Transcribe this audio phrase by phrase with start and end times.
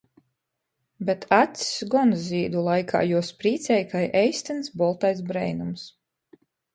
[1.09, 5.85] Bet acs gon zīdu laikā juos prīcej kai eistyns boltais breinums.